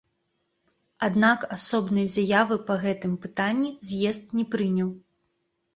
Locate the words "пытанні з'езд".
3.27-4.25